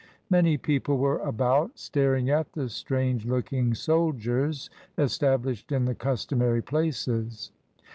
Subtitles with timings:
[0.31, 7.51] Many people were about, staring at the strange looking soldiers established in the customary places.